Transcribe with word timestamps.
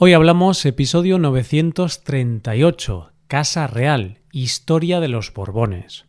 Hoy 0.00 0.12
hablamos 0.12 0.64
episodio 0.64 1.18
938, 1.18 3.10
Casa 3.26 3.66
Real, 3.66 4.18
Historia 4.30 5.00
de 5.00 5.08
los 5.08 5.34
Borbones. 5.34 6.04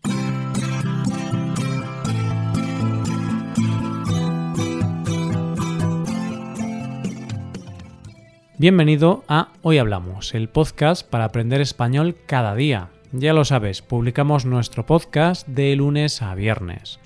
Bienvenido 8.59 9.23
a 9.27 9.53
Hoy 9.63 9.79
Hablamos, 9.79 10.35
el 10.35 10.49
podcast 10.49 11.09
para 11.09 11.25
aprender 11.25 11.59
español 11.59 12.15
cada 12.27 12.53
día. 12.53 12.89
Ya 13.11 13.33
lo 13.33 13.43
sabes, 13.43 13.81
publicamos 13.81 14.45
nuestro 14.45 14.85
podcast 14.85 15.47
de 15.47 15.75
lunes 15.75 16.21
a 16.21 16.35
viernes. 16.35 16.99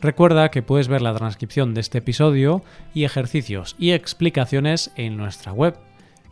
Recuerda 0.00 0.50
que 0.50 0.62
puedes 0.62 0.88
ver 0.88 1.00
la 1.00 1.14
transcripción 1.14 1.74
de 1.74 1.80
este 1.80 1.98
episodio 1.98 2.64
y 2.92 3.04
ejercicios 3.04 3.76
y 3.78 3.92
explicaciones 3.92 4.90
en 4.96 5.16
nuestra 5.16 5.52
web 5.52 5.76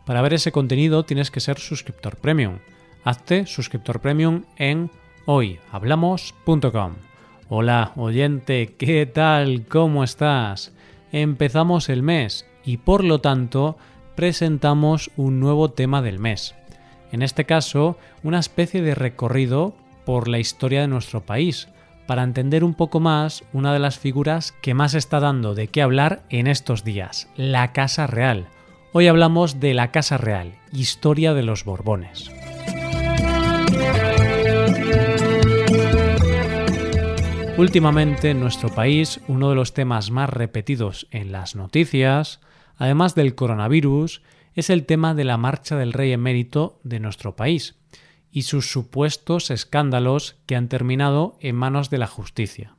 para 0.05 0.23
ver 0.23 0.35
ese 0.35 0.53
contenido 0.53 1.05
tienes 1.05 1.31
que 1.31 1.41
ser 1.41 1.59
suscriptor 1.59 2.17
premium. 2.17 2.59
Hazte 3.05 3.47
suscriptor 3.47 4.01
premium 4.01 4.45
en 4.57 4.91
hoyhablamos.com. 5.27 6.95
Hola, 7.49 7.93
oyente, 7.97 8.75
¿qué 8.79 9.07
tal? 9.07 9.67
¿Cómo 9.69 10.05
estás? 10.05 10.73
Empezamos 11.13 11.89
el 11.89 12.03
mes 12.03 12.47
y 12.65 12.79
por 12.79 13.05
lo 13.05 13.21
tanto 13.21 13.77
presentamos 14.15 15.11
un 15.17 15.41
nuevo 15.41 15.71
tema 15.71 16.03
del 16.03 16.19
mes. 16.19 16.55
En 17.11 17.23
este 17.23 17.45
caso, 17.45 17.99
una 18.23 18.39
especie 18.39 18.83
de 18.83 18.95
recorrido 18.95 19.75
por 20.07 20.29
la 20.29 20.39
historia 20.39 20.81
de 20.81 20.89
nuestro 20.89 21.21
país, 21.21 21.69
para 22.07 22.23
entender 22.23 22.65
un 22.65 22.75
poco 22.75 23.01
más 23.01 23.45
una 23.53 23.73
de 23.73 23.79
las 23.79 23.99
figuras 23.99 24.53
que 24.63 24.75
más 24.75 24.95
está 24.95 25.21
dando 25.21 25.55
de 25.55 25.69
qué 25.69 25.83
hablar 25.83 26.23
en 26.31 26.47
estos 26.47 26.85
días, 26.85 27.29
la 27.37 27.73
Casa 27.73 28.07
Real 28.07 28.47
Hoy 28.95 29.07
hablamos 29.07 29.59
de 29.59 29.73
la 29.73 29.91
Casa 29.91 30.19
Real, 30.19 30.53
historia 30.71 31.33
de 31.33 31.43
los 31.43 31.65
Borbones. 31.65 32.31
Últimamente 37.57 38.29
en 38.29 38.41
nuestro 38.41 38.69
país 38.69 39.19
uno 39.29 39.49
de 39.49 39.55
los 39.55 39.73
temas 39.73 40.11
más 40.11 40.29
repetidos 40.29 41.09
en 41.11 41.33
las 41.33 41.57
noticias, 41.57 42.41
además 42.77 43.15
del 43.15 43.35
coronavirus, 43.35 44.21
es 44.55 44.69
el 44.69 44.85
tema 44.85 45.15
de 45.15 45.25
la 45.25 45.39
marcha 45.39 45.75
del 45.77 45.95
rey 45.95 46.13
emérito 46.13 46.79
de 46.83 47.01
nuestro 47.01 47.35
país 47.35 47.77
y 48.31 48.43
sus 48.43 48.71
supuestos 48.71 49.51
escándalos 49.51 50.37
que 50.45 50.55
han 50.55 50.69
terminado 50.69 51.39
en 51.41 51.57
manos 51.57 51.89
de 51.89 51.97
la 51.97 52.07
justicia, 52.09 52.75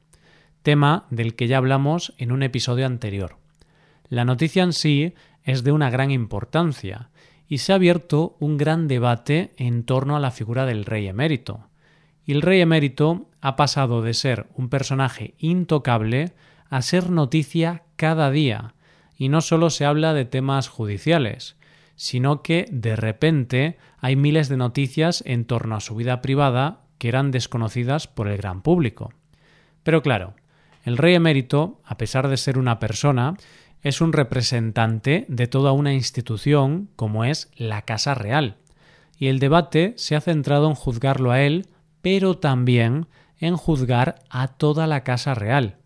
tema 0.62 1.08
del 1.10 1.34
que 1.34 1.48
ya 1.48 1.58
hablamos 1.58 2.14
en 2.20 2.32
un 2.32 2.44
episodio 2.44 2.86
anterior. 2.86 3.38
La 4.10 4.26
noticia 4.26 4.62
en 4.62 4.74
sí 4.74 5.16
es 5.44 5.64
de 5.64 5.72
una 5.72 5.90
gran 5.90 6.12
importancia 6.12 7.10
y 7.48 7.60
se 7.60 7.72
ha 7.72 7.76
abierto 7.76 8.36
un 8.40 8.58
gran 8.58 8.88
debate 8.88 9.54
en 9.58 9.84
torno 9.84 10.16
a 10.16 10.20
la 10.20 10.32
figura 10.32 10.66
del 10.66 10.86
rey 10.86 11.08
emérito. 11.08 11.68
Y 12.26 12.32
el 12.32 12.42
rey 12.42 12.62
emérito 12.62 13.30
ha 13.42 13.56
pasado 13.56 14.02
de 14.02 14.14
ser 14.14 14.48
un 14.56 14.70
personaje 14.70 15.36
intocable 15.38 16.34
a 16.70 16.82
ser 16.82 17.10
noticia 17.10 17.84
cada 17.98 18.32
día, 18.32 18.74
y 19.18 19.30
no 19.30 19.42
solo 19.42 19.70
se 19.70 19.86
habla 19.86 20.14
de 20.14 20.26
temas 20.26 20.68
judiciales, 20.68 21.56
sino 21.96 22.42
que 22.42 22.66
de 22.72 22.96
repente 22.96 23.78
hay 24.00 24.16
miles 24.16 24.50
de 24.50 24.58
noticias 24.58 25.24
en 25.26 25.46
torno 25.46 25.76
a 25.76 25.82
su 25.82 25.96
vida 25.96 26.22
privada 26.22 26.82
que 26.98 27.10
eran 27.10 27.32
desconocidas 27.32 28.08
por 28.08 28.28
el 28.28 28.38
gran 28.38 28.62
público. 28.62 29.14
Pero 29.84 30.02
claro, 30.02 30.34
el 30.84 30.98
rey 30.98 31.14
emérito, 31.16 31.80
a 31.86 31.98
pesar 31.98 32.28
de 32.28 32.38
ser 32.38 32.58
una 32.58 32.80
persona, 32.80 33.36
es 33.84 34.00
un 34.00 34.14
representante 34.14 35.26
de 35.28 35.48
toda 35.48 35.74
una 35.74 35.94
institución 35.94 36.90
como 36.96 37.26
es 37.26 37.52
la 37.56 37.84
Casa 37.84 38.16
Real, 38.16 38.58
y 39.18 39.28
el 39.28 39.40
debate 39.40 39.94
se 39.98 40.16
ha 40.16 40.22
centrado 40.22 40.68
en 40.70 40.76
juzgarlo 40.76 41.32
a 41.32 41.42
él, 41.42 41.68
pero 42.02 42.38
también 42.38 43.08
en 43.40 43.58
juzgar 43.58 44.24
a 44.30 44.48
toda 44.48 44.88
la 44.88 45.04
Casa 45.04 45.36
Real. 45.36 45.78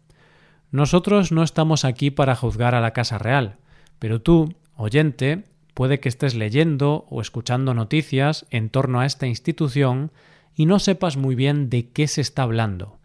Nosotros 0.72 1.32
no 1.32 1.44
estamos 1.44 1.86
aquí 1.86 2.12
para 2.12 2.36
juzgar 2.36 2.76
a 2.76 2.82
la 2.82 2.94
Casa 2.94 3.18
Real, 3.18 3.58
pero 4.00 4.22
tú, 4.22 4.54
oyente, 4.76 5.46
puede 5.74 6.00
que 6.00 6.10
estés 6.10 6.36
leyendo 6.36 7.06
o 7.10 7.20
escuchando 7.22 7.74
noticias 7.74 8.46
en 8.52 8.70
torno 8.70 9.00
a 9.00 9.06
esta 9.06 9.28
institución 9.28 10.12
y 10.56 10.66
no 10.66 10.80
sepas 10.80 11.18
muy 11.18 11.36
bien 11.36 11.70
de 11.70 11.90
qué 11.90 12.08
se 12.08 12.22
está 12.22 12.44
hablando. 12.44 12.98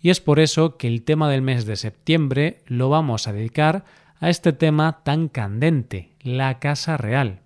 Y 0.00 0.10
es 0.10 0.20
por 0.20 0.40
eso 0.40 0.76
que 0.76 0.88
el 0.88 1.02
tema 1.02 1.30
del 1.30 1.42
mes 1.42 1.64
de 1.64 1.76
septiembre 1.76 2.62
lo 2.66 2.88
vamos 2.88 3.28
a 3.28 3.32
dedicar 3.32 3.84
a 4.22 4.30
este 4.30 4.52
tema 4.52 5.00
tan 5.02 5.28
candente, 5.28 6.12
la 6.20 6.60
Casa 6.60 6.96
Real. 6.96 7.40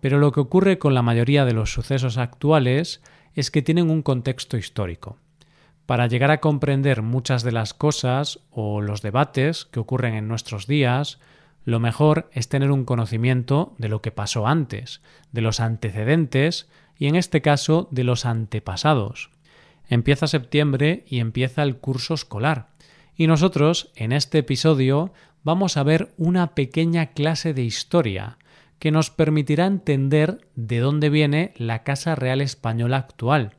Pero 0.00 0.18
lo 0.18 0.32
que 0.32 0.40
ocurre 0.40 0.78
con 0.78 0.92
la 0.92 1.00
mayoría 1.00 1.46
de 1.46 1.54
los 1.54 1.72
sucesos 1.72 2.18
actuales 2.18 3.02
es 3.34 3.50
que 3.50 3.62
tienen 3.62 3.88
un 3.88 4.02
contexto 4.02 4.58
histórico. 4.58 5.16
Para 5.86 6.06
llegar 6.06 6.30
a 6.30 6.40
comprender 6.40 7.00
muchas 7.00 7.42
de 7.42 7.52
las 7.52 7.72
cosas 7.72 8.40
o 8.50 8.82
los 8.82 9.00
debates 9.00 9.64
que 9.64 9.80
ocurren 9.80 10.12
en 10.12 10.28
nuestros 10.28 10.66
días, 10.66 11.20
lo 11.64 11.80
mejor 11.80 12.28
es 12.32 12.50
tener 12.50 12.70
un 12.70 12.84
conocimiento 12.84 13.74
de 13.78 13.88
lo 13.88 14.02
que 14.02 14.10
pasó 14.10 14.46
antes, 14.46 15.00
de 15.32 15.40
los 15.40 15.58
antecedentes 15.58 16.68
y 16.98 17.06
en 17.06 17.16
este 17.16 17.40
caso 17.40 17.88
de 17.90 18.04
los 18.04 18.26
antepasados. 18.26 19.30
Empieza 19.88 20.26
septiembre 20.26 21.06
y 21.08 21.20
empieza 21.20 21.62
el 21.62 21.78
curso 21.78 22.12
escolar. 22.12 22.73
Y 23.16 23.26
nosotros, 23.26 23.90
en 23.94 24.12
este 24.12 24.38
episodio, 24.38 25.12
vamos 25.44 25.76
a 25.76 25.82
ver 25.82 26.12
una 26.16 26.54
pequeña 26.54 27.12
clase 27.12 27.54
de 27.54 27.62
historia 27.62 28.38
que 28.78 28.90
nos 28.90 29.10
permitirá 29.10 29.66
entender 29.66 30.48
de 30.56 30.80
dónde 30.80 31.10
viene 31.10 31.54
la 31.56 31.84
Casa 31.84 32.14
Real 32.14 32.40
Española 32.40 32.98
actual. 32.98 33.54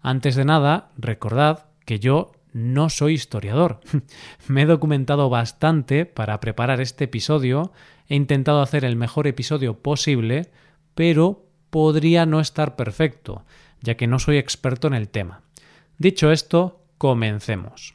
Antes 0.00 0.36
de 0.36 0.44
nada, 0.44 0.90
recordad 0.96 1.66
que 1.84 1.98
yo 1.98 2.32
no 2.52 2.88
soy 2.88 3.14
historiador. 3.14 3.80
Me 4.48 4.62
he 4.62 4.66
documentado 4.66 5.28
bastante 5.28 6.06
para 6.06 6.40
preparar 6.40 6.80
este 6.80 7.04
episodio, 7.04 7.72
he 8.08 8.14
intentado 8.14 8.62
hacer 8.62 8.84
el 8.84 8.96
mejor 8.96 9.26
episodio 9.26 9.80
posible, 9.80 10.50
pero 10.94 11.46
podría 11.70 12.26
no 12.26 12.40
estar 12.40 12.76
perfecto, 12.76 13.44
ya 13.80 13.96
que 13.96 14.06
no 14.06 14.18
soy 14.18 14.38
experto 14.38 14.86
en 14.86 14.94
el 14.94 15.08
tema. 15.08 15.42
Dicho 15.98 16.30
esto, 16.30 16.80
comencemos. 16.96 17.93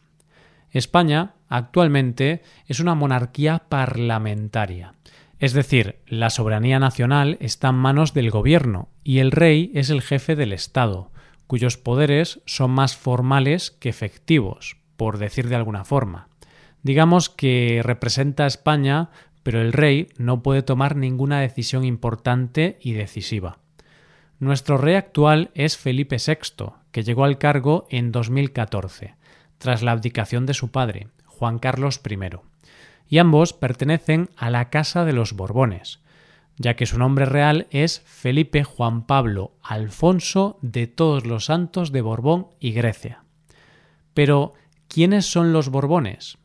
España 0.72 1.36
actualmente 1.48 2.44
es 2.68 2.80
una 2.80 2.96
monarquía 2.96 3.64
parlamentaria. 3.70 4.94
Es 5.40 5.54
decir, 5.54 6.00
la 6.06 6.30
soberanía 6.30 6.80
nacional 6.80 7.38
está 7.40 7.70
en 7.70 7.76
manos 7.76 8.14
del 8.14 8.30
gobierno 8.30 8.90
y 9.04 9.20
el 9.20 9.32
rey 9.32 9.72
es 9.74 9.90
el 9.90 10.02
jefe 10.02 10.36
del 10.36 10.54
Estado, 10.54 11.12
cuyos 11.48 11.78
poderes 11.78 12.42
son 12.46 12.72
más 12.72 12.96
formales 12.96 13.72
que 13.72 13.90
efectivos, 13.90 14.78
por 14.98 15.18
decir 15.18 15.48
de 15.48 15.56
alguna 15.56 15.86
forma. 15.86 16.28
Digamos 16.84 17.30
que 17.30 17.82
representa 17.84 18.44
a 18.44 18.48
España, 18.48 19.10
pero 19.42 19.62
el 19.62 19.74
rey 19.74 20.10
no 20.18 20.44
puede 20.44 20.62
tomar 20.62 20.96
ninguna 20.96 21.40
decisión 21.40 21.86
importante 21.86 22.78
y 22.82 22.94
decisiva. 22.94 23.60
Nuestro 24.40 24.78
rey 24.78 24.96
actual 24.96 25.52
es 25.54 25.78
Felipe 25.78 26.18
VI, 26.18 26.74
que 26.92 27.04
llegó 27.04 27.24
al 27.24 27.38
cargo 27.38 27.88
en 27.90 28.12
2014 28.12 29.19
tras 29.60 29.84
la 29.84 29.92
abdicación 29.92 30.48
de 30.48 30.56
su 30.56 30.72
padre, 30.72 31.10
Juan 31.26 31.60
Carlos 31.60 32.02
I, 32.10 32.18
y 33.08 33.18
ambos 33.20 33.54
pertenecen 33.54 34.30
a 34.36 34.50
la 34.50 34.72
Casa 34.72 35.06
de 35.06 35.14
los 35.14 35.34
Borbones, 35.34 36.00
ya 36.58 36.76
que 36.76 36.86
su 36.86 36.98
nombre 36.98 37.26
real 37.26 37.68
es 37.70 38.02
Felipe 38.06 38.64
Juan 38.64 39.06
Pablo 39.06 39.54
Alfonso 39.62 40.58
de 40.62 40.88
todos 40.88 41.26
los 41.26 41.46
santos 41.46 41.92
de 41.92 42.02
Borbón 42.02 42.48
y 42.60 42.72
Grecia. 42.72 43.24
Pero, 44.14 44.54
¿quiénes 44.88 45.26
son 45.28 45.54
los 45.54 45.70
Borbones? 45.70 46.38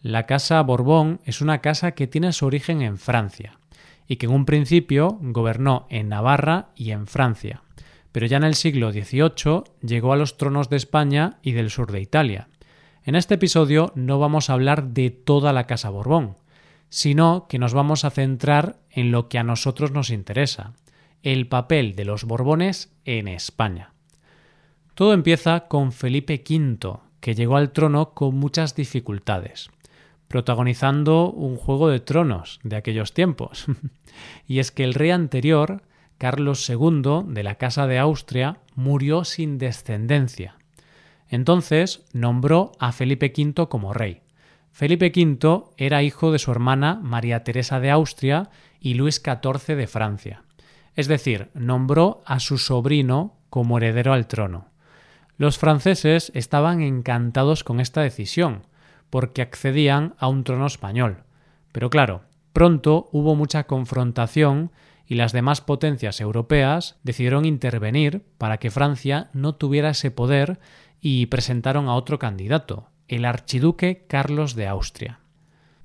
La 0.00 0.26
Casa 0.26 0.62
Borbón 0.62 1.20
es 1.24 1.40
una 1.40 1.60
casa 1.60 1.92
que 1.92 2.06
tiene 2.06 2.32
su 2.32 2.46
origen 2.46 2.82
en 2.82 2.98
Francia, 2.98 3.58
y 4.08 4.16
que 4.16 4.26
en 4.26 4.32
un 4.32 4.46
principio 4.46 5.18
gobernó 5.20 5.86
en 5.90 6.08
Navarra 6.08 6.70
y 6.74 6.92
en 6.92 7.06
Francia, 7.06 7.62
pero 8.10 8.26
ya 8.26 8.38
en 8.38 8.44
el 8.44 8.54
siglo 8.54 8.90
XVIII 8.90 9.64
llegó 9.82 10.12
a 10.12 10.16
los 10.16 10.38
tronos 10.38 10.70
de 10.70 10.76
España 10.76 11.38
y 11.42 11.52
del 11.52 11.70
sur 11.70 11.92
de 11.92 12.00
Italia. 12.00 12.48
En 13.08 13.14
este 13.14 13.36
episodio 13.36 13.90
no 13.94 14.18
vamos 14.18 14.50
a 14.50 14.52
hablar 14.52 14.88
de 14.88 15.08
toda 15.08 15.54
la 15.54 15.66
Casa 15.66 15.88
Borbón, 15.88 16.36
sino 16.90 17.46
que 17.48 17.58
nos 17.58 17.72
vamos 17.72 18.04
a 18.04 18.10
centrar 18.10 18.80
en 18.90 19.12
lo 19.12 19.30
que 19.30 19.38
a 19.38 19.44
nosotros 19.44 19.92
nos 19.92 20.10
interesa, 20.10 20.74
el 21.22 21.48
papel 21.48 21.96
de 21.96 22.04
los 22.04 22.24
Borbones 22.24 22.92
en 23.06 23.26
España. 23.26 23.94
Todo 24.92 25.14
empieza 25.14 25.68
con 25.68 25.92
Felipe 25.92 26.44
V, 26.46 26.98
que 27.20 27.34
llegó 27.34 27.56
al 27.56 27.72
trono 27.72 28.10
con 28.10 28.34
muchas 28.34 28.74
dificultades, 28.74 29.70
protagonizando 30.28 31.30
un 31.30 31.56
juego 31.56 31.88
de 31.88 32.00
tronos 32.00 32.60
de 32.62 32.76
aquellos 32.76 33.14
tiempos. 33.14 33.64
y 34.46 34.58
es 34.58 34.70
que 34.70 34.84
el 34.84 34.92
rey 34.92 35.12
anterior 35.12 35.80
Carlos 36.18 36.68
II 36.68 37.22
de 37.28 37.42
la 37.42 37.54
Casa 37.54 37.86
de 37.86 37.98
Austria 37.98 38.58
murió 38.74 39.24
sin 39.24 39.56
descendencia. 39.56 40.57
Entonces 41.28 42.04
nombró 42.12 42.72
a 42.78 42.92
Felipe 42.92 43.32
V 43.36 43.68
como 43.68 43.92
rey. 43.92 44.22
Felipe 44.72 45.12
V 45.14 45.64
era 45.76 46.02
hijo 46.02 46.32
de 46.32 46.38
su 46.38 46.50
hermana 46.50 47.00
María 47.02 47.44
Teresa 47.44 47.80
de 47.80 47.90
Austria 47.90 48.50
y 48.80 48.94
Luis 48.94 49.22
XIV 49.22 49.76
de 49.76 49.86
Francia. 49.86 50.42
Es 50.94 51.08
decir, 51.08 51.50
nombró 51.54 52.22
a 52.26 52.40
su 52.40 52.58
sobrino 52.58 53.36
como 53.50 53.78
heredero 53.78 54.12
al 54.12 54.26
trono. 54.26 54.68
Los 55.36 55.58
franceses 55.58 56.32
estaban 56.34 56.80
encantados 56.80 57.62
con 57.62 57.80
esta 57.80 58.02
decisión, 58.02 58.62
porque 59.10 59.42
accedían 59.42 60.14
a 60.18 60.28
un 60.28 60.44
trono 60.44 60.66
español. 60.66 61.24
Pero 61.72 61.90
claro, 61.90 62.22
pronto 62.52 63.08
hubo 63.12 63.36
mucha 63.36 63.64
confrontación 63.64 64.72
y 65.06 65.14
las 65.14 65.32
demás 65.32 65.60
potencias 65.60 66.20
europeas 66.20 66.98
decidieron 67.02 67.44
intervenir 67.44 68.24
para 68.36 68.58
que 68.58 68.70
Francia 68.70 69.30
no 69.32 69.54
tuviera 69.54 69.90
ese 69.90 70.10
poder 70.10 70.58
y 71.00 71.26
presentaron 71.26 71.88
a 71.88 71.94
otro 71.94 72.18
candidato, 72.18 72.88
el 73.08 73.24
archiduque 73.24 74.04
Carlos 74.08 74.54
de 74.54 74.66
Austria. 74.66 75.20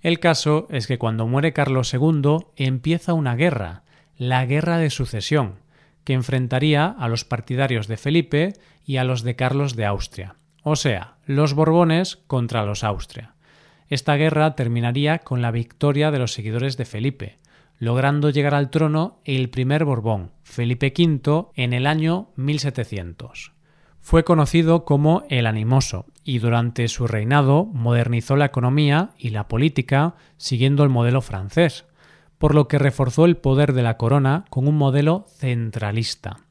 El 0.01 0.19
caso 0.19 0.67
es 0.69 0.85
que 0.85 0.97
cuando 0.97 1.27
muere 1.27 1.53
Carlos 1.53 1.93
II 1.93 2.39
empieza 2.57 3.13
una 3.13 3.35
guerra, 3.35 3.83
la 4.17 4.45
Guerra 4.45 4.77
de 4.77 4.89
Sucesión, 4.89 5.55
que 6.03 6.13
enfrentaría 6.13 6.85
a 6.85 7.07
los 7.07 7.23
partidarios 7.23 7.87
de 7.87 7.97
Felipe 7.97 8.53
y 8.85 8.97
a 8.97 9.05
los 9.05 9.23
de 9.23 9.35
Carlos 9.35 9.75
de 9.75 9.85
Austria, 9.85 10.35
o 10.63 10.75
sea, 10.75 11.15
los 11.25 11.53
Borbones 11.53 12.17
contra 12.27 12.65
los 12.65 12.83
Austria. 12.83 13.35
Esta 13.87 14.15
guerra 14.15 14.55
terminaría 14.55 15.19
con 15.19 15.41
la 15.41 15.51
victoria 15.51 16.11
de 16.11 16.19
los 16.19 16.33
seguidores 16.33 16.75
de 16.75 16.85
Felipe, 16.85 17.37
logrando 17.79 18.29
llegar 18.29 18.55
al 18.55 18.69
trono 18.69 19.19
el 19.23 19.49
primer 19.49 19.85
Borbón, 19.85 20.31
Felipe 20.43 20.93
V, 20.97 21.47
en 21.55 21.73
el 21.73 21.87
año 21.87 22.29
1700. 22.35 23.52
Fue 24.03 24.25
conocido 24.25 24.83
como 24.83 25.23
el 25.29 25.47
Animoso 25.47 26.05
y 26.25 26.39
durante 26.39 26.89
su 26.89 27.07
reinado 27.07 27.63
modernizó 27.63 28.35
la 28.35 28.43
economía 28.43 29.11
y 29.17 29.29
la 29.29 29.47
política 29.47 30.15
siguiendo 30.35 30.83
el 30.83 30.89
modelo 30.89 31.21
francés, 31.21 31.85
por 32.37 32.53
lo 32.53 32.67
que 32.67 32.79
reforzó 32.79 33.23
el 33.23 33.37
poder 33.37 33.71
de 33.71 33.81
la 33.81 33.95
corona 33.95 34.43
con 34.49 34.67
un 34.67 34.77
modelo 34.77 35.25
centralista. 35.37 36.41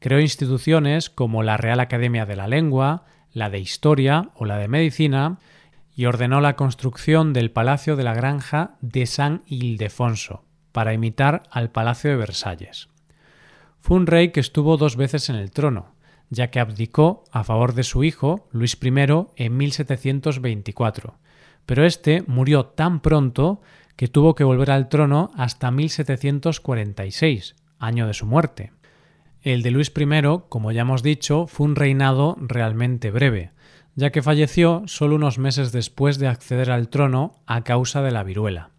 Creó 0.00 0.18
instituciones 0.18 1.08
como 1.08 1.44
la 1.44 1.56
Real 1.56 1.78
Academia 1.78 2.26
de 2.26 2.34
la 2.34 2.48
Lengua, 2.48 3.04
la 3.32 3.48
de 3.48 3.60
Historia 3.60 4.30
o 4.34 4.44
la 4.44 4.58
de 4.58 4.66
Medicina, 4.66 5.38
y 5.94 6.06
ordenó 6.06 6.40
la 6.40 6.56
construcción 6.56 7.32
del 7.32 7.52
Palacio 7.52 7.94
de 7.94 8.02
la 8.02 8.14
Granja 8.14 8.72
de 8.80 9.06
San 9.06 9.44
Ildefonso, 9.46 10.42
para 10.72 10.94
imitar 10.94 11.44
al 11.52 11.70
Palacio 11.70 12.10
de 12.10 12.16
Versalles. 12.16 12.88
Fue 13.78 13.96
un 13.96 14.08
rey 14.08 14.32
que 14.32 14.40
estuvo 14.40 14.76
dos 14.76 14.96
veces 14.96 15.28
en 15.28 15.36
el 15.36 15.52
trono, 15.52 15.96
ya 16.30 16.50
que 16.50 16.60
abdicó 16.60 17.24
a 17.30 17.44
favor 17.44 17.74
de 17.74 17.82
su 17.82 18.04
hijo, 18.04 18.48
Luis 18.52 18.78
I, 18.80 18.90
en 19.36 19.56
1724, 19.56 21.18
pero 21.66 21.84
este 21.84 22.22
murió 22.26 22.66
tan 22.66 23.00
pronto 23.00 23.60
que 23.96 24.08
tuvo 24.08 24.34
que 24.34 24.44
volver 24.44 24.70
al 24.70 24.88
trono 24.88 25.30
hasta 25.34 25.70
1746, 25.70 27.56
año 27.78 28.06
de 28.06 28.14
su 28.14 28.26
muerte. 28.26 28.72
El 29.42 29.62
de 29.62 29.70
Luis 29.70 29.92
I, 29.96 30.40
como 30.48 30.72
ya 30.72 30.82
hemos 30.82 31.02
dicho, 31.02 31.46
fue 31.46 31.66
un 31.66 31.76
reinado 31.76 32.36
realmente 32.40 33.10
breve, 33.10 33.52
ya 33.94 34.10
que 34.10 34.22
falleció 34.22 34.82
solo 34.86 35.16
unos 35.16 35.38
meses 35.38 35.72
después 35.72 36.18
de 36.18 36.28
acceder 36.28 36.70
al 36.70 36.88
trono 36.88 37.40
a 37.46 37.64
causa 37.64 38.02
de 38.02 38.10
la 38.10 38.22
viruela 38.22 38.70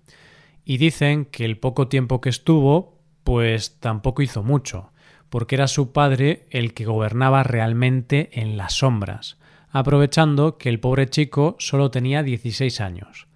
y 0.69 0.77
dicen 0.77 1.25
que 1.25 1.45
el 1.45 1.57
poco 1.57 1.87
tiempo 1.87 2.21
que 2.21 2.29
estuvo, 2.29 2.99
pues 3.23 3.79
tampoco 3.79 4.21
hizo 4.21 4.43
mucho, 4.43 4.91
porque 5.29 5.55
era 5.55 5.67
su 5.67 5.91
padre 5.91 6.47
el 6.49 6.73
que 6.73 6.85
gobernaba 6.85 7.43
realmente 7.43 8.29
en 8.33 8.57
las 8.57 8.73
sombras, 8.73 9.37
aprovechando 9.71 10.57
que 10.57 10.69
el 10.69 10.79
pobre 10.79 11.07
chico 11.09 11.55
solo 11.59 11.91
tenía 11.91 12.23
16 12.23 12.81
años. 12.81 13.27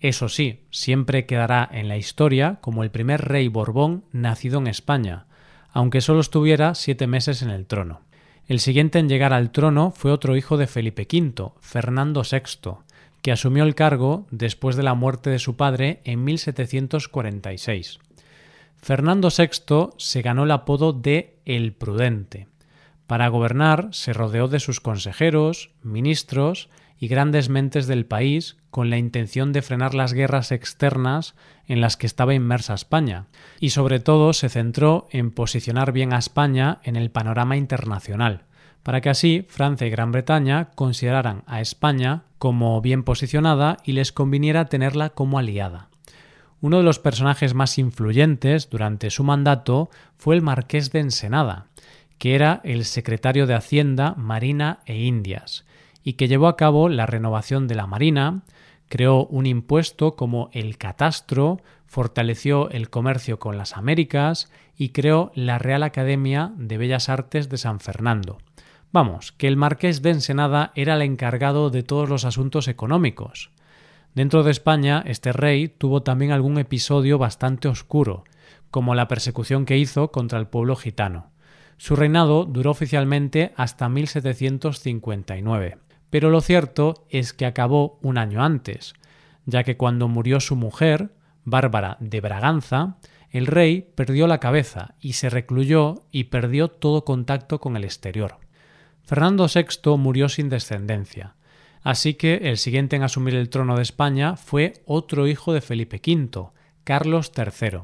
Eso 0.00 0.28
sí, 0.28 0.60
siempre 0.70 1.26
quedará 1.26 1.68
en 1.72 1.88
la 1.88 1.96
historia 1.96 2.58
como 2.60 2.84
el 2.84 2.90
primer 2.90 3.22
rey 3.22 3.48
Borbón 3.48 4.04
nacido 4.12 4.58
en 4.58 4.68
España, 4.68 5.26
aunque 5.72 6.00
solo 6.00 6.20
estuviera 6.20 6.74
siete 6.74 7.06
meses 7.06 7.42
en 7.42 7.50
el 7.50 7.66
trono. 7.66 8.02
El 8.46 8.60
siguiente 8.60 8.98
en 8.98 9.08
llegar 9.08 9.32
al 9.32 9.50
trono 9.50 9.90
fue 9.90 10.12
otro 10.12 10.36
hijo 10.36 10.56
de 10.56 10.66
Felipe 10.66 11.06
V, 11.10 11.52
Fernando 11.60 12.22
VI, 12.22 12.78
que 13.22 13.32
asumió 13.32 13.64
el 13.64 13.74
cargo 13.74 14.26
después 14.30 14.76
de 14.76 14.84
la 14.84 14.94
muerte 14.94 15.30
de 15.30 15.38
su 15.38 15.56
padre 15.56 16.00
en 16.04 16.24
1746. 16.24 17.98
Fernando 18.78 19.28
VI 19.36 19.90
se 19.98 20.22
ganó 20.22 20.44
el 20.44 20.50
apodo 20.50 20.92
de 20.92 21.38
El 21.44 21.72
Prudente. 21.72 22.48
Para 23.06 23.28
gobernar 23.28 23.88
se 23.92 24.12
rodeó 24.12 24.48
de 24.48 24.60
sus 24.60 24.80
consejeros, 24.80 25.70
ministros 25.82 26.68
y 26.98 27.08
grandes 27.08 27.48
mentes 27.48 27.86
del 27.86 28.06
país 28.06 28.56
con 28.70 28.90
la 28.90 28.98
intención 28.98 29.52
de 29.52 29.62
frenar 29.62 29.94
las 29.94 30.12
guerras 30.12 30.52
externas 30.52 31.34
en 31.66 31.80
las 31.80 31.96
que 31.96 32.06
estaba 32.06 32.34
inmersa 32.34 32.74
España, 32.74 33.26
y 33.60 33.70
sobre 33.70 34.00
todo 34.00 34.32
se 34.32 34.48
centró 34.48 35.08
en 35.10 35.30
posicionar 35.30 35.92
bien 35.92 36.12
a 36.12 36.18
España 36.18 36.80
en 36.82 36.96
el 36.96 37.10
panorama 37.10 37.56
internacional 37.56 38.44
para 38.88 39.02
que 39.02 39.10
así 39.10 39.44
Francia 39.48 39.86
y 39.86 39.90
Gran 39.90 40.12
Bretaña 40.12 40.70
consideraran 40.74 41.42
a 41.46 41.60
España 41.60 42.22
como 42.38 42.80
bien 42.80 43.02
posicionada 43.02 43.76
y 43.84 43.92
les 43.92 44.12
conviniera 44.12 44.70
tenerla 44.70 45.10
como 45.10 45.38
aliada. 45.38 45.87
Uno 46.60 46.78
de 46.78 46.82
los 46.82 46.98
personajes 46.98 47.54
más 47.54 47.78
influyentes 47.78 48.68
durante 48.68 49.10
su 49.10 49.22
mandato 49.22 49.90
fue 50.16 50.34
el 50.34 50.42
marqués 50.42 50.90
de 50.90 51.00
Ensenada, 51.00 51.66
que 52.18 52.34
era 52.34 52.60
el 52.64 52.84
secretario 52.84 53.46
de 53.46 53.54
Hacienda, 53.54 54.14
Marina 54.16 54.80
e 54.86 54.98
Indias, 54.98 55.64
y 56.02 56.14
que 56.14 56.26
llevó 56.26 56.48
a 56.48 56.56
cabo 56.56 56.88
la 56.88 57.06
renovación 57.06 57.68
de 57.68 57.76
la 57.76 57.86
Marina, 57.86 58.42
creó 58.88 59.26
un 59.26 59.46
impuesto 59.46 60.16
como 60.16 60.50
el 60.52 60.78
catastro, 60.78 61.60
fortaleció 61.86 62.70
el 62.70 62.90
comercio 62.90 63.38
con 63.38 63.56
las 63.56 63.76
Américas 63.76 64.50
y 64.76 64.90
creó 64.90 65.30
la 65.34 65.58
Real 65.58 65.82
Academia 65.82 66.52
de 66.56 66.76
Bellas 66.76 67.08
Artes 67.08 67.48
de 67.48 67.58
San 67.58 67.78
Fernando, 67.78 68.38
Vamos, 68.90 69.32
que 69.32 69.48
el 69.48 69.56
marqués 69.56 70.00
de 70.00 70.10
Ensenada 70.10 70.72
era 70.74 70.94
el 70.94 71.02
encargado 71.02 71.68
de 71.68 71.82
todos 71.82 72.08
los 72.08 72.24
asuntos 72.24 72.68
económicos. 72.68 73.50
Dentro 74.14 74.42
de 74.42 74.50
España, 74.50 75.02
este 75.06 75.32
rey 75.32 75.68
tuvo 75.68 76.02
también 76.02 76.32
algún 76.32 76.58
episodio 76.58 77.18
bastante 77.18 77.68
oscuro, 77.68 78.24
como 78.70 78.94
la 78.94 79.08
persecución 79.08 79.64
que 79.64 79.78
hizo 79.78 80.10
contra 80.10 80.38
el 80.38 80.46
pueblo 80.48 80.76
gitano. 80.76 81.30
Su 81.76 81.94
reinado 81.94 82.44
duró 82.44 82.72
oficialmente 82.72 83.52
hasta 83.56 83.88
1759, 83.88 85.78
pero 86.10 86.30
lo 86.30 86.40
cierto 86.40 87.06
es 87.08 87.32
que 87.32 87.46
acabó 87.46 87.98
un 88.02 88.18
año 88.18 88.42
antes, 88.42 88.94
ya 89.46 89.62
que 89.62 89.76
cuando 89.76 90.08
murió 90.08 90.40
su 90.40 90.56
mujer, 90.56 91.12
Bárbara 91.44 91.96
de 92.00 92.20
Braganza, 92.20 92.98
el 93.30 93.46
rey 93.46 93.92
perdió 93.94 94.26
la 94.26 94.40
cabeza 94.40 94.94
y 95.00 95.14
se 95.14 95.30
recluyó 95.30 96.04
y 96.10 96.24
perdió 96.24 96.68
todo 96.68 97.04
contacto 97.04 97.60
con 97.60 97.76
el 97.76 97.84
exterior. 97.84 98.38
Fernando 99.04 99.46
VI 99.46 99.96
murió 99.96 100.28
sin 100.28 100.48
descendencia, 100.48 101.36
así 101.88 102.12
que 102.12 102.34
el 102.42 102.58
siguiente 102.58 102.96
en 102.96 103.02
asumir 103.02 103.34
el 103.34 103.48
trono 103.48 103.74
de 103.74 103.82
España 103.82 104.36
fue 104.36 104.74
otro 104.84 105.26
hijo 105.26 105.54
de 105.54 105.62
Felipe 105.62 106.02
V, 106.06 106.50
Carlos 106.84 107.32
III, 107.34 107.78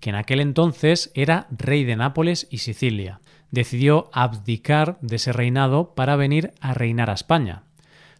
que 0.00 0.08
en 0.08 0.16
aquel 0.16 0.40
entonces 0.40 1.10
era 1.12 1.46
rey 1.50 1.84
de 1.84 1.94
Nápoles 1.94 2.48
y 2.50 2.58
Sicilia. 2.58 3.20
Decidió 3.50 4.08
abdicar 4.14 4.96
de 5.02 5.16
ese 5.16 5.34
reinado 5.34 5.94
para 5.94 6.16
venir 6.16 6.54
a 6.62 6.72
reinar 6.72 7.10
a 7.10 7.12
España. 7.12 7.64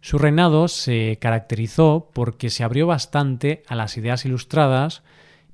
Su 0.02 0.18
reinado 0.18 0.68
se 0.68 1.16
caracterizó 1.18 2.10
porque 2.12 2.50
se 2.50 2.62
abrió 2.62 2.86
bastante 2.86 3.62
a 3.66 3.76
las 3.76 3.96
ideas 3.96 4.26
ilustradas 4.26 5.02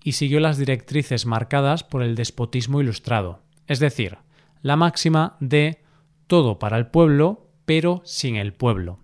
y 0.03 0.13
siguió 0.13 0.41
las 0.41 0.59
directrices 0.59 1.27
marcadas 1.27 1.85
por 1.85 2.03
el 2.03 2.17
despotismo 2.17 2.81
ilustrado, 2.81 3.45
es 3.69 3.79
decir, 3.79 4.19
la 4.63 4.75
máxima 4.75 5.37
de 5.39 5.81
todo 6.27 6.59
para 6.59 6.77
el 6.77 6.89
pueblo, 6.89 7.47
pero 7.67 8.03
sin 8.05 8.35
el 8.35 8.53
pueblo. 8.53 8.99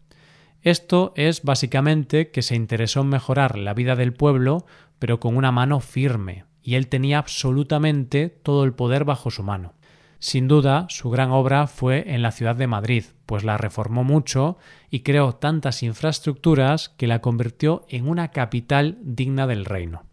Esto 0.63 1.13
es 1.17 1.43
básicamente 1.43 2.31
que 2.31 2.43
se 2.43 2.55
interesó 2.55 3.01
en 3.01 3.09
mejorar 3.09 3.59
la 3.59 3.75
vida 3.75 3.97
del 3.97 4.13
pueblo, 4.13 4.65
pero 5.01 5.19
con 5.19 5.37
una 5.37 5.51
mano 5.51 5.81
firme, 5.81 6.45
y 6.63 6.77
él 6.77 6.87
tenía 6.87 7.19
absolutamente 7.19 8.29
todo 8.29 8.63
el 8.63 8.73
poder 8.73 9.05
bajo 9.05 9.31
su 9.33 9.43
mano. 9.43 9.75
Sin 10.21 10.47
duda, 10.47 10.87
su 10.89 11.11
gran 11.11 11.33
obra 11.33 11.67
fue 11.67 12.15
en 12.15 12.23
la 12.23 12.31
ciudad 12.31 12.55
de 12.55 12.69
Madrid, 12.69 13.07
pues 13.27 13.43
la 13.43 13.59
reformó 13.59 14.05
mucho 14.05 14.57
y 14.89 15.01
creó 15.01 15.35
tantas 15.35 15.83
infraestructuras 15.83 16.91
que 16.91 17.09
la 17.09 17.21
convirtió 17.21 17.85
en 17.89 18.09
una 18.09 18.29
capital 18.29 18.99
digna 19.03 19.49
del 19.49 19.65
reino. 19.65 20.05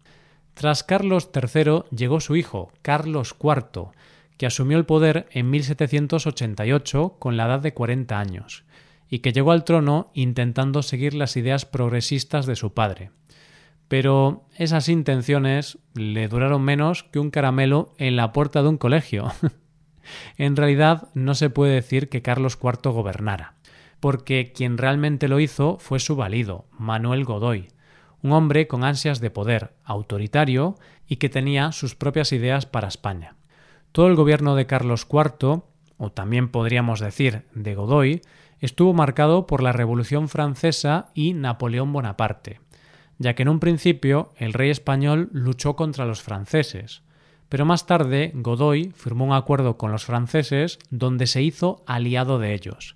Tras 0.54 0.82
Carlos 0.82 1.30
III 1.32 1.84
llegó 1.96 2.18
su 2.18 2.34
hijo, 2.34 2.72
Carlos 2.82 3.36
IV, 3.40 3.92
que 4.36 4.46
asumió 4.46 4.78
el 4.78 4.84
poder 4.84 5.28
en 5.30 5.48
1788 5.48 7.16
con 7.20 7.36
la 7.36 7.46
edad 7.46 7.60
de 7.60 7.72
40 7.72 8.18
años, 8.18 8.64
y 9.10 9.18
que 9.18 9.32
llegó 9.32 9.50
al 9.52 9.64
trono 9.64 10.10
intentando 10.14 10.82
seguir 10.82 11.14
las 11.14 11.36
ideas 11.36 11.66
progresistas 11.66 12.46
de 12.46 12.56
su 12.56 12.72
padre. 12.72 13.10
Pero 13.88 14.46
esas 14.56 14.88
intenciones 14.88 15.78
le 15.94 16.28
duraron 16.28 16.62
menos 16.62 17.02
que 17.02 17.18
un 17.18 17.32
caramelo 17.32 17.92
en 17.98 18.14
la 18.14 18.32
puerta 18.32 18.62
de 18.62 18.68
un 18.68 18.78
colegio. 18.78 19.32
en 20.38 20.54
realidad 20.54 21.08
no 21.14 21.34
se 21.34 21.50
puede 21.50 21.74
decir 21.74 22.08
que 22.08 22.22
Carlos 22.22 22.56
IV 22.62 22.92
gobernara, 22.92 23.54
porque 23.98 24.52
quien 24.52 24.78
realmente 24.78 25.26
lo 25.26 25.40
hizo 25.40 25.76
fue 25.78 25.98
su 25.98 26.14
valido, 26.14 26.66
Manuel 26.78 27.24
Godoy, 27.24 27.68
un 28.22 28.32
hombre 28.32 28.68
con 28.68 28.84
ansias 28.84 29.20
de 29.20 29.30
poder, 29.30 29.72
autoritario 29.84 30.76
y 31.08 31.16
que 31.16 31.28
tenía 31.28 31.72
sus 31.72 31.96
propias 31.96 32.32
ideas 32.32 32.66
para 32.66 32.86
España. 32.86 33.34
Todo 33.90 34.06
el 34.06 34.14
gobierno 34.14 34.54
de 34.54 34.66
Carlos 34.66 35.06
IV, 35.10 35.62
o 35.98 36.12
también 36.12 36.48
podríamos 36.48 37.00
decir 37.00 37.42
de 37.54 37.74
Godoy, 37.74 38.22
estuvo 38.60 38.92
marcado 38.92 39.46
por 39.46 39.62
la 39.62 39.72
Revolución 39.72 40.28
Francesa 40.28 41.10
y 41.14 41.34
Napoleón 41.34 41.92
Bonaparte, 41.92 42.60
ya 43.18 43.34
que 43.34 43.42
en 43.42 43.48
un 43.48 43.60
principio 43.60 44.32
el 44.36 44.52
rey 44.52 44.70
español 44.70 45.28
luchó 45.32 45.76
contra 45.76 46.06
los 46.06 46.22
franceses, 46.22 47.02
pero 47.48 47.64
más 47.64 47.86
tarde 47.86 48.30
Godoy 48.34 48.92
firmó 48.94 49.24
un 49.24 49.32
acuerdo 49.32 49.76
con 49.76 49.90
los 49.90 50.04
franceses 50.04 50.78
donde 50.90 51.26
se 51.26 51.42
hizo 51.42 51.82
aliado 51.86 52.38
de 52.38 52.54
ellos. 52.54 52.94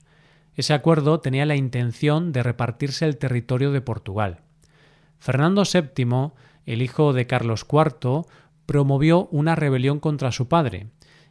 Ese 0.55 0.75
acuerdo 0.75 1.21
tenía 1.21 1.45
la 1.45 1.57
intención 1.57 2.31
de 2.33 2.43
repartirse 2.45 3.05
el 3.05 3.17
territorio 3.17 3.73
de 3.73 3.81
Portugal. 3.81 4.43
Fernando 5.19 5.65
VII, 5.65 6.31
el 6.67 6.83
hijo 6.83 7.13
de 7.13 7.27
Carlos 7.27 7.67
IV, 7.71 8.27
promovió 8.65 9.27
una 9.33 9.57
rebelión 9.57 9.99
contra 9.99 10.31
su 10.31 10.49
padre, 10.49 10.87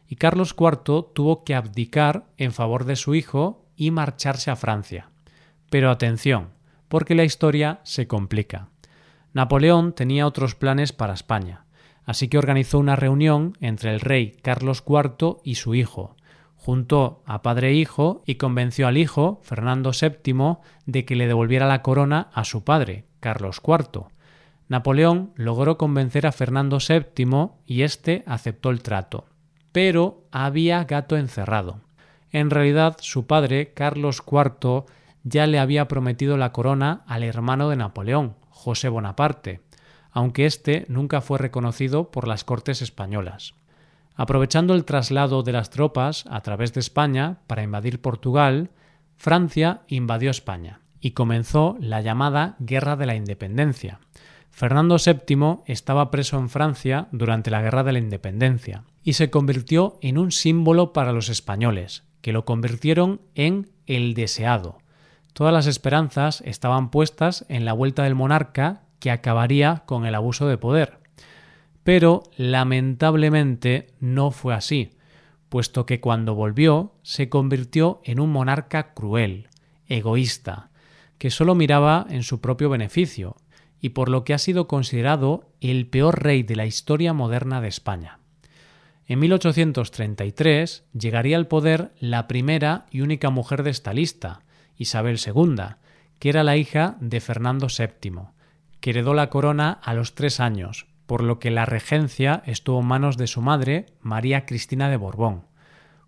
y 0.06 0.16
Carlos 0.16 0.54
IV 0.58 1.12
tuvo 1.14 1.44
que 1.44 1.54
abdicar 1.54 2.26
en 2.36 2.52
favor 2.52 2.84
de 2.84 2.96
su 2.96 3.14
hijo 3.14 3.63
y 3.76 3.90
marcharse 3.90 4.50
a 4.50 4.56
Francia. 4.56 5.10
Pero 5.70 5.90
atención, 5.90 6.50
porque 6.88 7.14
la 7.14 7.24
historia 7.24 7.80
se 7.82 8.06
complica. 8.06 8.68
Napoleón 9.32 9.94
tenía 9.94 10.26
otros 10.26 10.54
planes 10.54 10.92
para 10.92 11.14
España, 11.14 11.64
así 12.04 12.28
que 12.28 12.38
organizó 12.38 12.78
una 12.78 12.96
reunión 12.96 13.56
entre 13.60 13.92
el 13.92 14.00
rey 14.00 14.36
Carlos 14.42 14.84
IV 14.86 15.38
y 15.42 15.56
su 15.56 15.74
hijo, 15.74 16.16
juntó 16.64 17.22
a 17.26 17.42
padre 17.42 17.68
e 17.68 17.74
hijo 17.74 18.22
y 18.24 18.36
convenció 18.36 18.88
al 18.88 18.96
hijo, 18.96 19.38
Fernando 19.42 19.90
VII, 19.90 20.56
de 20.86 21.04
que 21.04 21.14
le 21.14 21.26
devolviera 21.26 21.66
la 21.66 21.82
corona 21.82 22.28
a 22.32 22.44
su 22.44 22.64
padre, 22.64 23.04
Carlos 23.20 23.60
IV. 23.62 24.06
Napoleón 24.68 25.32
logró 25.36 25.76
convencer 25.76 26.26
a 26.26 26.32
Fernando 26.32 26.78
VII 26.78 27.50
y 27.66 27.82
éste 27.82 28.24
aceptó 28.26 28.70
el 28.70 28.80
trato. 28.80 29.26
Pero 29.72 30.24
había 30.30 30.84
gato 30.84 31.18
encerrado. 31.18 31.80
En 32.34 32.50
realidad, 32.50 32.96
su 33.00 33.28
padre, 33.28 33.74
Carlos 33.74 34.20
IV, 34.26 34.86
ya 35.22 35.46
le 35.46 35.60
había 35.60 35.86
prometido 35.86 36.36
la 36.36 36.50
corona 36.50 37.04
al 37.06 37.22
hermano 37.22 37.68
de 37.68 37.76
Napoleón, 37.76 38.34
José 38.50 38.88
Bonaparte, 38.88 39.60
aunque 40.10 40.44
éste 40.44 40.84
nunca 40.88 41.20
fue 41.20 41.38
reconocido 41.38 42.10
por 42.10 42.26
las 42.26 42.42
Cortes 42.42 42.82
españolas. 42.82 43.54
Aprovechando 44.16 44.74
el 44.74 44.84
traslado 44.84 45.44
de 45.44 45.52
las 45.52 45.70
tropas 45.70 46.24
a 46.28 46.40
través 46.40 46.74
de 46.74 46.80
España 46.80 47.38
para 47.46 47.62
invadir 47.62 48.00
Portugal, 48.00 48.70
Francia 49.16 49.82
invadió 49.86 50.32
España 50.32 50.80
y 51.00 51.12
comenzó 51.12 51.76
la 51.78 52.00
llamada 52.00 52.56
Guerra 52.58 52.96
de 52.96 53.06
la 53.06 53.14
Independencia. 53.14 54.00
Fernando 54.50 54.96
VII 54.96 55.58
estaba 55.66 56.10
preso 56.10 56.36
en 56.38 56.48
Francia 56.48 57.06
durante 57.12 57.52
la 57.52 57.62
Guerra 57.62 57.84
de 57.84 57.92
la 57.92 58.00
Independencia 58.00 58.82
y 59.04 59.12
se 59.12 59.30
convirtió 59.30 60.00
en 60.02 60.18
un 60.18 60.32
símbolo 60.32 60.92
para 60.92 61.12
los 61.12 61.28
españoles, 61.28 62.02
que 62.24 62.32
lo 62.32 62.46
convirtieron 62.46 63.20
en 63.34 63.68
el 63.86 64.14
deseado, 64.14 64.78
Todas 65.34 65.52
las 65.52 65.66
esperanzas 65.66 66.42
estaban 66.46 66.90
puestas 66.90 67.44
en 67.48 67.64
la 67.64 67.72
vuelta 67.72 68.04
del 68.04 68.14
monarca 68.14 68.84
que 69.00 69.10
acabaría 69.10 69.82
con 69.84 70.06
el 70.06 70.14
abuso 70.14 70.46
de 70.46 70.56
poder. 70.56 71.00
Pero 71.82 72.22
lamentablemente 72.36 73.88
no 73.98 74.30
fue 74.30 74.54
así, 74.54 74.92
puesto 75.48 75.86
que 75.86 76.00
cuando 76.00 76.36
volvió 76.36 76.94
se 77.02 77.28
convirtió 77.28 78.00
en 78.04 78.20
un 78.20 78.30
monarca 78.30 78.94
cruel, 78.94 79.48
egoísta, 79.88 80.70
que 81.18 81.30
solo 81.30 81.56
miraba 81.56 82.06
en 82.08 82.22
su 82.22 82.40
propio 82.40 82.70
beneficio, 82.70 83.34
y 83.80 83.88
por 83.90 84.08
lo 84.08 84.22
que 84.22 84.34
ha 84.34 84.38
sido 84.38 84.68
considerado 84.68 85.50
el 85.60 85.88
peor 85.88 86.22
rey 86.22 86.44
de 86.44 86.54
la 86.54 86.64
historia 86.64 87.12
moderna 87.12 87.60
de 87.60 87.68
España. 87.68 88.20
En 89.06 89.18
1833 89.18 90.84
llegaría 90.98 91.36
al 91.36 91.46
poder 91.46 91.92
la 92.00 92.26
primera 92.26 92.86
y 92.90 93.02
única 93.02 93.28
mujer 93.28 93.62
de 93.62 93.70
esta 93.70 93.92
lista, 93.92 94.40
Isabel 94.76 95.18
II, 95.24 95.56
que 96.18 96.30
era 96.30 96.42
la 96.42 96.56
hija 96.56 96.96
de 97.00 97.20
Fernando 97.20 97.66
VII, 97.66 98.28
que 98.80 98.90
heredó 98.90 99.12
la 99.12 99.28
corona 99.28 99.78
a 99.82 99.92
los 99.92 100.14
tres 100.14 100.40
años, 100.40 100.86
por 101.06 101.22
lo 101.22 101.38
que 101.38 101.50
la 101.50 101.66
regencia 101.66 102.42
estuvo 102.46 102.80
en 102.80 102.86
manos 102.86 103.18
de 103.18 103.26
su 103.26 103.42
madre, 103.42 103.86
María 104.00 104.46
Cristina 104.46 104.88
de 104.88 104.96
Borbón. 104.96 105.44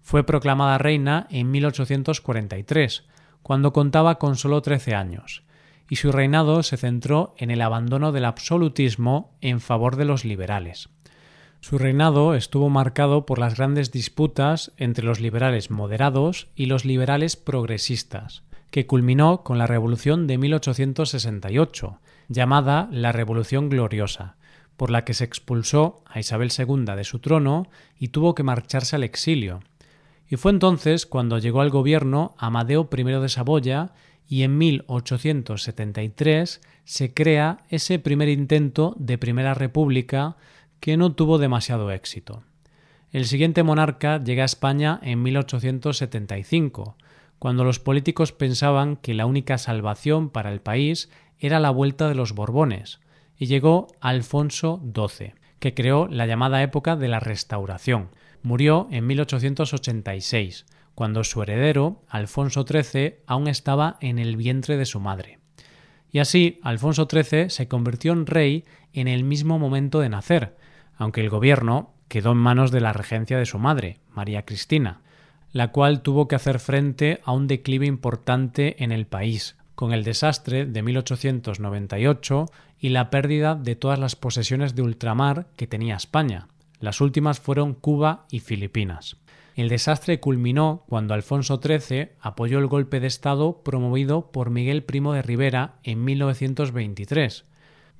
Fue 0.00 0.24
proclamada 0.24 0.78
reina 0.78 1.26
en 1.30 1.50
1843, 1.50 3.04
cuando 3.42 3.74
contaba 3.74 4.18
con 4.18 4.36
solo 4.36 4.62
trece 4.62 4.94
años, 4.94 5.42
y 5.90 5.96
su 5.96 6.12
reinado 6.12 6.62
se 6.62 6.78
centró 6.78 7.34
en 7.36 7.50
el 7.50 7.60
abandono 7.60 8.10
del 8.10 8.24
absolutismo 8.24 9.36
en 9.42 9.60
favor 9.60 9.96
de 9.96 10.06
los 10.06 10.24
liberales. 10.24 10.88
Su 11.68 11.78
reinado 11.78 12.36
estuvo 12.36 12.70
marcado 12.70 13.26
por 13.26 13.40
las 13.40 13.56
grandes 13.56 13.90
disputas 13.90 14.70
entre 14.76 15.04
los 15.04 15.18
liberales 15.18 15.68
moderados 15.68 16.46
y 16.54 16.66
los 16.66 16.84
liberales 16.84 17.34
progresistas, 17.34 18.44
que 18.70 18.86
culminó 18.86 19.42
con 19.42 19.58
la 19.58 19.66
Revolución 19.66 20.28
de 20.28 20.38
1868, 20.38 21.98
llamada 22.28 22.88
la 22.92 23.10
Revolución 23.10 23.68
Gloriosa, 23.68 24.36
por 24.76 24.92
la 24.92 25.04
que 25.04 25.12
se 25.12 25.24
expulsó 25.24 26.04
a 26.06 26.20
Isabel 26.20 26.52
II 26.56 26.84
de 26.94 27.02
su 27.02 27.18
trono 27.18 27.66
y 27.98 28.10
tuvo 28.10 28.36
que 28.36 28.44
marcharse 28.44 28.94
al 28.94 29.02
exilio. 29.02 29.58
Y 30.30 30.36
fue 30.36 30.52
entonces 30.52 31.04
cuando 31.04 31.38
llegó 31.38 31.62
al 31.62 31.70
gobierno 31.70 32.36
Amadeo 32.38 32.88
I 32.96 33.02
de 33.02 33.28
Saboya 33.28 33.90
y 34.28 34.44
en 34.44 34.56
1873 34.56 36.60
se 36.84 37.12
crea 37.12 37.58
ese 37.70 37.98
primer 37.98 38.28
intento 38.28 38.94
de 39.00 39.18
Primera 39.18 39.54
República 39.54 40.36
que 40.80 40.96
no 40.96 41.12
tuvo 41.12 41.38
demasiado 41.38 41.90
éxito. 41.90 42.42
El 43.12 43.24
siguiente 43.26 43.62
monarca 43.62 44.22
llega 44.22 44.42
a 44.42 44.46
España 44.46 45.00
en 45.02 45.22
1875, 45.22 46.96
cuando 47.38 47.64
los 47.64 47.78
políticos 47.78 48.32
pensaban 48.32 48.96
que 48.96 49.14
la 49.14 49.26
única 49.26 49.58
salvación 49.58 50.30
para 50.30 50.52
el 50.52 50.60
país 50.60 51.10
era 51.38 51.60
la 51.60 51.70
vuelta 51.70 52.08
de 52.08 52.14
los 52.14 52.32
Borbones, 52.32 53.00
y 53.38 53.46
llegó 53.46 53.88
Alfonso 54.00 54.82
XII, 54.94 55.34
que 55.58 55.74
creó 55.74 56.08
la 56.08 56.26
llamada 56.26 56.62
época 56.62 56.96
de 56.96 57.08
la 57.08 57.20
Restauración. 57.20 58.10
Murió 58.42 58.88
en 58.90 59.06
1886, 59.06 60.66
cuando 60.94 61.24
su 61.24 61.42
heredero, 61.42 62.02
Alfonso 62.08 62.64
XIII, 62.66 63.16
aún 63.26 63.48
estaba 63.48 63.98
en 64.00 64.18
el 64.18 64.36
vientre 64.36 64.76
de 64.76 64.86
su 64.86 65.00
madre. 65.00 65.38
Y 66.10 66.20
así, 66.20 66.58
Alfonso 66.62 67.06
XIII 67.10 67.50
se 67.50 67.68
convirtió 67.68 68.12
en 68.12 68.26
rey 68.26 68.64
en 68.92 69.08
el 69.08 69.24
mismo 69.24 69.58
momento 69.58 70.00
de 70.00 70.08
nacer, 70.08 70.56
aunque 70.96 71.20
el 71.20 71.30
gobierno 71.30 71.94
quedó 72.08 72.32
en 72.32 72.38
manos 72.38 72.70
de 72.70 72.80
la 72.80 72.92
regencia 72.92 73.38
de 73.38 73.46
su 73.46 73.58
madre, 73.58 73.98
María 74.12 74.44
Cristina, 74.44 75.00
la 75.52 75.72
cual 75.72 76.02
tuvo 76.02 76.28
que 76.28 76.36
hacer 76.36 76.58
frente 76.58 77.20
a 77.24 77.32
un 77.32 77.46
declive 77.46 77.86
importante 77.86 78.82
en 78.82 78.92
el 78.92 79.06
país, 79.06 79.56
con 79.74 79.92
el 79.92 80.04
desastre 80.04 80.66
de 80.66 80.82
1898 80.82 82.46
y 82.78 82.90
la 82.90 83.10
pérdida 83.10 83.54
de 83.54 83.76
todas 83.76 83.98
las 83.98 84.16
posesiones 84.16 84.74
de 84.74 84.82
ultramar 84.82 85.46
que 85.56 85.66
tenía 85.66 85.96
España. 85.96 86.48
Las 86.80 87.00
últimas 87.00 87.40
fueron 87.40 87.74
Cuba 87.74 88.26
y 88.30 88.40
Filipinas. 88.40 89.16
El 89.54 89.70
desastre 89.70 90.20
culminó 90.20 90.84
cuando 90.86 91.14
Alfonso 91.14 91.60
XIII 91.62 92.10
apoyó 92.20 92.58
el 92.58 92.66
golpe 92.66 93.00
de 93.00 93.06
Estado 93.06 93.62
promovido 93.62 94.30
por 94.30 94.50
Miguel 94.50 94.82
Primo 94.82 95.14
de 95.14 95.22
Rivera 95.22 95.76
en 95.82 96.04
1923, 96.04 97.46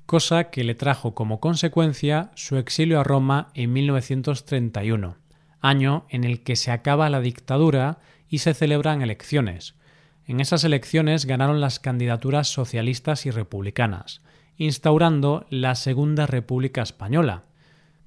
cosa 0.07 0.45
que 0.45 0.63
le 0.63 0.73
trajo 0.73 1.13
como 1.13 1.39
consecuencia 1.39 2.31
su 2.33 2.57
exilio 2.57 2.99
a 2.99 3.03
Roma 3.03 3.49
en 3.53 3.71
1931 3.73 5.27
año 5.61 6.05
en 6.09 6.23
el 6.23 6.41
que 6.41 6.55
se 6.55 6.71
acaba 6.71 7.09
la 7.09 7.21
dictadura 7.21 7.99
y 8.29 8.39
se 8.39 8.53
celebran 8.53 9.01
elecciones. 9.01 9.75
En 10.25 10.39
esas 10.39 10.63
elecciones 10.63 11.25
ganaron 11.25 11.61
las 11.61 11.79
candidaturas 11.79 12.47
socialistas 12.49 13.25
y 13.25 13.31
republicanas, 13.31 14.21
instaurando 14.57 15.45
la 15.49 15.75
Segunda 15.75 16.25
República 16.25 16.81
Española. 16.81 17.43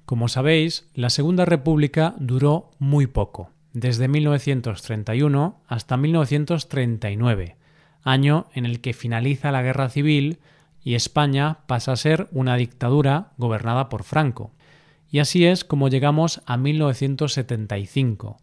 Como 0.05 0.27
sabéis, 0.27 0.87
la 0.93 1.09
Segunda 1.09 1.45
República 1.45 2.15
duró 2.19 2.71
muy 2.79 3.07
poco, 3.07 3.49
desde 3.73 4.07
1931 4.07 5.61
hasta 5.67 5.97
1939, 5.97 7.55
año 8.03 8.47
en 8.53 8.65
el 8.65 8.81
que 8.81 8.93
finaliza 8.93 9.51
la 9.51 9.61
Guerra 9.61 9.89
Civil 9.89 10.39
y 10.83 10.95
España 10.95 11.59
pasa 11.67 11.91
a 11.91 11.97
ser 11.97 12.27
una 12.31 12.55
dictadura 12.55 13.33
gobernada 13.37 13.89
por 13.89 14.03
Franco. 14.03 14.51
Y 15.09 15.19
así 15.19 15.45
es 15.45 15.63
como 15.63 15.89
llegamos 15.89 16.41
a 16.45 16.57
1975, 16.57 18.37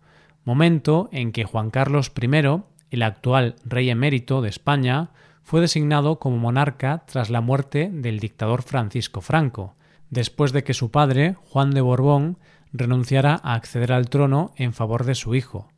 momento 0.45 1.09
en 1.13 1.33
que 1.33 1.45
Juan 1.45 1.71
Carlos 1.71 2.13
I, 2.21 2.63
el 2.91 3.03
actual 3.03 3.57
rey 3.65 3.91
emérito 3.91 4.43
de 4.43 4.49
España, 4.49 5.11
fue 5.43 5.61
designado 5.63 6.19
como 6.19 6.37
monarca 6.37 7.05
tras 7.07 7.31
la 7.31 7.41
muerte 7.41 7.91
del 7.91 8.21
dictador 8.21 8.63
Francisco 8.63 9.23
Franco, 9.23 9.77
después 10.11 10.53
de 10.53 10.63
que 10.63 10.75
su 10.75 10.91
padre, 10.91 11.37
Juan 11.49 11.71
de 11.71 11.81
Borbón, 11.81 12.39
renunciara 12.73 13.41
a 13.43 13.55
acceder 13.55 13.93
al 13.93 14.11
trono 14.11 14.53
en 14.57 14.75
favor 14.75 15.05
de 15.05 15.15
su 15.15 15.35
hijo. 15.35 15.69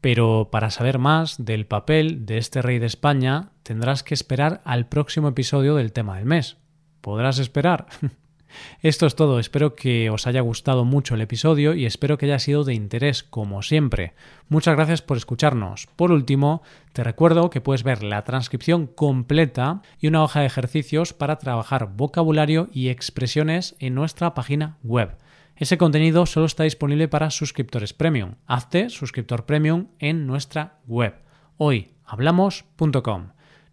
Pero 0.00 0.48
para 0.50 0.70
saber 0.70 0.98
más 0.98 1.44
del 1.44 1.66
papel 1.66 2.24
de 2.24 2.38
este 2.38 2.62
rey 2.62 2.78
de 2.78 2.86
España 2.86 3.50
tendrás 3.68 4.02
que 4.02 4.14
esperar 4.14 4.62
al 4.64 4.88
próximo 4.88 5.28
episodio 5.28 5.74
del 5.74 5.92
tema 5.92 6.16
del 6.16 6.24
mes. 6.24 6.56
¿Podrás 7.02 7.38
esperar? 7.38 7.86
Esto 8.80 9.04
es 9.04 9.14
todo, 9.14 9.38
espero 9.38 9.74
que 9.74 10.08
os 10.08 10.26
haya 10.26 10.40
gustado 10.40 10.86
mucho 10.86 11.14
el 11.14 11.20
episodio 11.20 11.74
y 11.74 11.84
espero 11.84 12.16
que 12.16 12.24
haya 12.24 12.38
sido 12.38 12.64
de 12.64 12.72
interés 12.72 13.22
como 13.22 13.60
siempre. 13.60 14.14
Muchas 14.48 14.74
gracias 14.74 15.02
por 15.02 15.18
escucharnos. 15.18 15.86
Por 15.96 16.12
último, 16.12 16.62
te 16.94 17.04
recuerdo 17.04 17.50
que 17.50 17.60
puedes 17.60 17.82
ver 17.82 18.02
la 18.02 18.24
transcripción 18.24 18.86
completa 18.86 19.82
y 20.00 20.06
una 20.06 20.24
hoja 20.24 20.40
de 20.40 20.46
ejercicios 20.46 21.12
para 21.12 21.36
trabajar 21.36 21.90
vocabulario 21.94 22.70
y 22.72 22.88
expresiones 22.88 23.76
en 23.80 23.94
nuestra 23.94 24.32
página 24.32 24.78
web. 24.82 25.18
Ese 25.56 25.76
contenido 25.76 26.24
solo 26.24 26.46
está 26.46 26.62
disponible 26.62 27.06
para 27.06 27.30
suscriptores 27.30 27.92
premium. 27.92 28.36
Hazte 28.46 28.88
suscriptor 28.88 29.44
premium 29.44 29.88
en 29.98 30.26
nuestra 30.26 30.78
web 30.86 31.16
hoyhablamos.com. 31.58 33.32